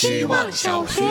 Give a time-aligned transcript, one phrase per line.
[0.00, 1.02] 希望小学。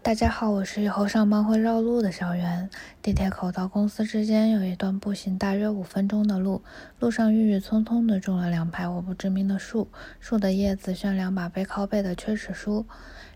[0.00, 2.70] 大家好，我是以后上班会绕路的小袁。
[3.02, 6.62] 地铁口到公司之间有一段步行大约五分钟的路，
[7.00, 9.90] 路上郁郁葱葱的种了两排我不知名的树，
[10.20, 12.86] 树的叶子像两把背靠背的缺齿书。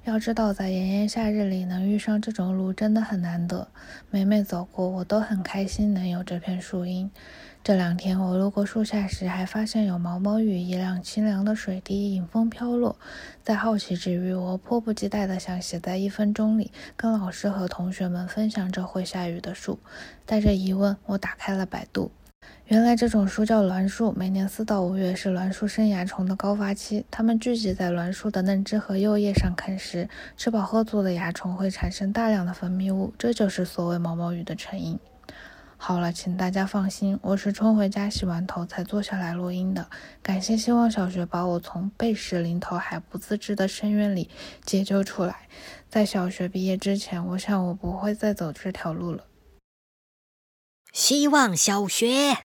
[0.07, 3.66] 要知道，在炎炎夏日里能遇上这种路真的很难得。
[4.09, 7.11] 每每走过，我都很开心能有这片树荫。
[7.64, 12.97] 这两天我路过树下时，还发现有毛毛雨，一辆清凉的水滴迎风飘落。
[13.42, 19.80] 在好奇之余，我迫不及待地想写在一分钟里，跟老师和同学们分享这会下雨的树。
[20.25, 22.12] 带着疑问，我打开了百度。
[22.66, 34.98] 原来这种树叫栾树，每年四到五月是栾树生涯虫的高发期，它们聚集在栾树的嫩枝和幼叶上啃食，吃饱喝足的蚜虫会产生大量的分泌物，这就是所谓毛毛雨的成因。
[35.78, 39.86] 好了，请大家放心，我是冲回家洗完头才坐下来录音的。
[40.22, 44.28] 感谢希望小学把我从背时临头还不自知的深渊里
[44.64, 45.36] 解救出来。
[45.89, 49.22] 在小学毕业之前，我想我不会再走这条路了。
[50.97, 52.39] 希望小学，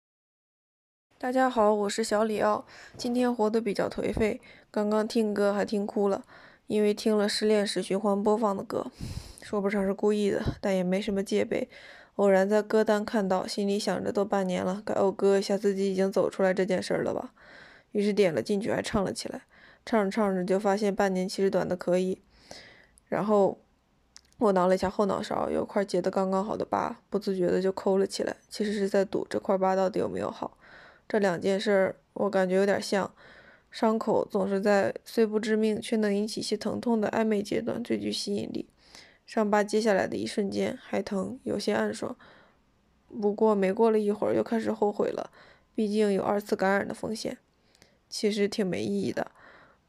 [1.20, 2.66] 大家好，我是小李奥。
[2.96, 4.40] 今天活得比较颓废，
[4.72, 6.24] 刚刚听歌还听哭了，
[6.66, 8.90] 因为听了失恋时循环播放的歌，
[9.40, 11.68] 说不上是故意的，但也没什么戒备。
[12.16, 17.32] 偶然在歌单看到，心里想着都半年了，该讴歌一下自己已经走出来这件事了吧？
[17.92, 19.42] 于是点了进去，还唱了起来。
[19.86, 22.20] 唱着唱着就发现半年其实短的可以。
[23.06, 23.60] 然后
[24.40, 28.34] 我挠了一下后脑勺，有块结得刚刚好的疤，不自觉的就抠了起来。
[28.48, 30.56] 其实是在赌这块疤到底有没有好。
[31.06, 33.12] 这两件事我感觉有点像，
[33.70, 38.66] 伤口总是在虽不致命却能引起些疼痛的暧昧阶段最具吸引力。
[39.26, 42.16] 伤疤揭下来的一瞬间还疼，有些暗爽。
[43.20, 45.30] 不过没过了一会儿，又开始后悔了，
[45.74, 47.36] 毕竟有二次感染的风险。
[48.08, 49.30] 其实挺没意义的，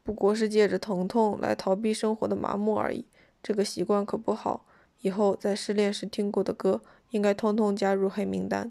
[0.02, 3.06] 不过是借着疼痛来逃避生活的麻木而已。
[3.42, 4.64] 这个习惯可不好，
[5.00, 6.80] 以后在失恋时听过的歌，
[7.10, 8.70] 应该通通加入黑名单。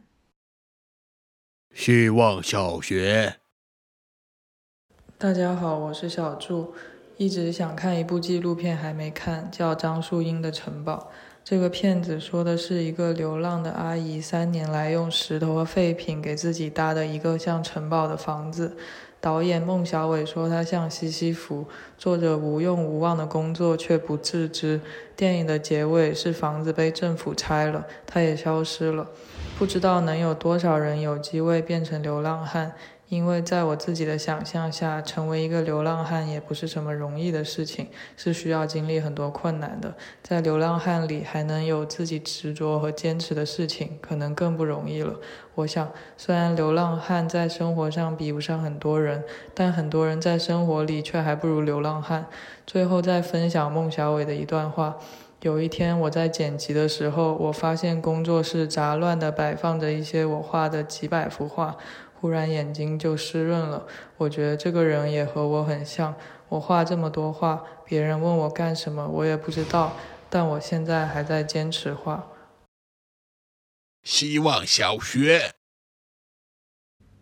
[1.73, 3.35] 希望小学，
[5.18, 6.73] 大家好，我是小祝。
[7.18, 11.12] 一直想看一部纪录片，还没看，叫《张树英的城堡》。
[11.44, 18.78] 这个片子说的是一个流浪的阿姨，三年来用石头和废品给自己搭的一个像城堡的房子。
[19.22, 24.82] 导演孟小伟说他像西西弗，做着无用无望的工作却不自知。
[25.16, 29.08] 电影的结尾是房子被政府拆了，他也消失了。
[29.59, 32.74] 不知道能有多少人有机会变成流浪汉。
[33.11, 39.94] 因为在我自己的想象下，成为一个流浪汉也不是什么容易的事情，是需要经历很多困难的。
[40.23, 45.16] 在流浪汉里还能有自己执着和坚持的事情，可能更不容易了。
[45.55, 49.22] 我想，虽然流浪汉在生活上比不上很多人，
[49.53, 52.28] 但很多人在生活里却还不如流浪汉。
[52.66, 54.95] 最后再分享孟小伟的一段话：
[55.41, 61.75] 有一天我在剪辑的时候，我发现工作室杂乱地摆放着一些我画的几百幅画。
[62.22, 63.88] 忽然眼睛就湿润了，
[64.18, 66.14] 我觉得这个人也和我很像。
[66.50, 69.94] 我画这么多画，别人问我干什么，我也不知道，
[70.30, 72.28] 但我现在还在坚持画。
[74.04, 75.54] 希望小学，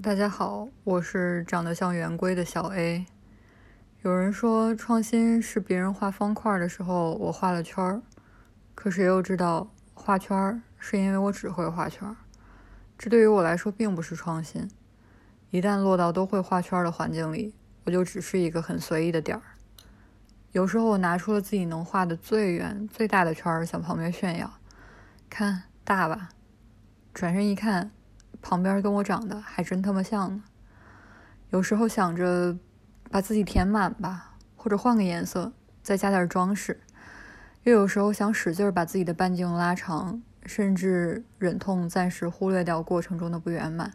[0.04, 3.06] 大家好，我是长得像圆规的小 A。
[4.02, 8.02] 有人说创新是别人画方块的时候，我画了圈儿，
[8.76, 12.18] 可谁又知道画圈儿是因为我只会画圈儿，
[12.98, 14.70] 这对于我来说并不是创新。
[15.52, 17.56] 一旦落到都会画圈的环境里，
[17.86, 19.44] 我就只是一个很随意的点儿。
[20.52, 24.52] 有时候我拿出了自己能画的最远、最大的圈儿，向旁边炫耀，
[25.30, 26.30] 看大吧。
[27.14, 27.92] 转身一看，
[28.42, 30.44] 旁边跟我长得还真他妈像呢。
[31.50, 32.58] 有时候想着
[33.10, 36.80] 把自己填满吧，或者换个颜色，再加点装饰。
[37.64, 43.94] 又有时候想使劲把自己的半径拉长，甚至忍痛暂时忽略掉过程中的不圆满。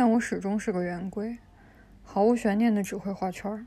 [0.00, 1.38] 但我始终是个圆规，
[2.04, 3.66] 毫无悬念的只会画圈儿。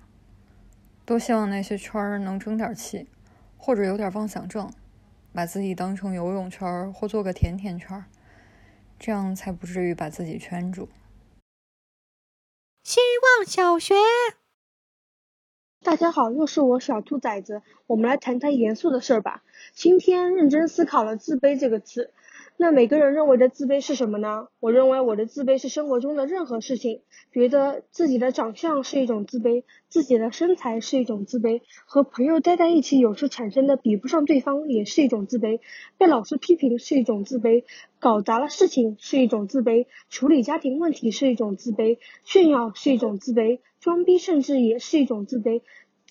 [1.03, 3.09] 多希望那些圈儿能争点气，
[3.57, 4.71] 或者有点妄想症，
[5.33, 8.05] 把自己当成游泳圈儿或做个甜甜圈儿，
[8.97, 10.87] 这样才不至于把自己圈住。
[12.85, 13.01] 希
[13.37, 13.95] 望小学，
[15.83, 19.43] 大家好，又是我小兔崽子，我们来谈谈严肃的事儿吧。
[19.73, 22.13] 今天认真思考了“自卑”这个词。
[22.57, 24.47] 那每个人认为的自卑是什么呢？
[24.59, 27.01] 我认为我的自卑是生活中的任何事情，
[27.31, 35.59] 觉得自己的长相是一种自卑，自己的身材是一种自卑，和朋友待在一起有时产生的比不上对方也是一种自卑，
[35.97, 37.63] 被老师批评是一种自卑，
[37.99, 45.61] 搞砸了事情是一种自卑，处理家庭问题是一种自卑，炫耀是一种自卑，装逼甚至也是一种自卑。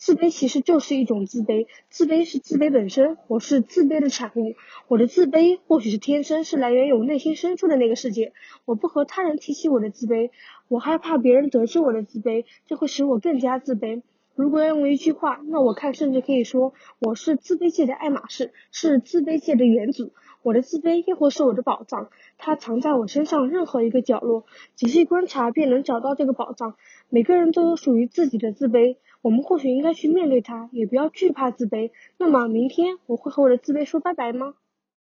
[0.01, 4.55] 自卑其实就是一种自卑，自卑是自卑本身，我是自卑的产物。
[4.89, 8.33] 我的自卑或许是天生，是来源于我内心深处的那个世界。
[8.65, 10.31] 我不和他人提起我的自卑，
[10.69, 14.01] 我害怕别人得知我的自卑，这会使我更加自卑。
[14.35, 20.15] 如果要用一句话，那我看甚至可以说，我是自卑界的爱马仕，是自卑界的元祖。
[20.43, 22.09] 我的自卑亦或是我的宝藏，
[22.39, 24.45] 它藏在我身上任何一个角落，
[24.75, 26.75] 仔细观察便能找到这个宝藏。
[27.09, 28.97] 每个人都有属于自己的自卑。
[29.23, 31.91] 我们或许应该去面对它，也不要惧怕自卑。
[32.17, 34.55] 那么，明天我会和我的自卑说拜拜吗？